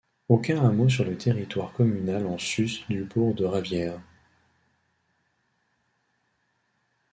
[0.29, 4.01] Aucun hameau sur le territoire communal en sus du bourg de Ravières.